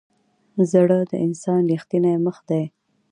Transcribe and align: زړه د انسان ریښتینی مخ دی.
زړه 0.71 0.99
د 1.11 1.13
انسان 1.25 1.61
ریښتینی 1.71 2.15
مخ 2.25 2.37
دی. 2.49 2.63